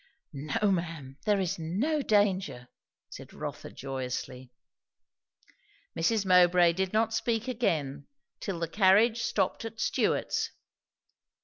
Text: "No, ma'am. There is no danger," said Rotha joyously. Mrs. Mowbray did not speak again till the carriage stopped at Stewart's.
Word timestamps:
"No, 0.33 0.71
ma'am. 0.71 1.19
There 1.27 1.39
is 1.39 1.59
no 1.59 2.01
danger," 2.01 2.69
said 3.11 3.33
Rotha 3.35 3.69
joyously. 3.71 4.51
Mrs. 5.95 6.25
Mowbray 6.25 6.73
did 6.73 6.91
not 6.91 7.13
speak 7.13 7.47
again 7.47 8.07
till 8.39 8.59
the 8.59 8.67
carriage 8.67 9.21
stopped 9.21 9.63
at 9.63 9.79
Stewart's. 9.79 10.53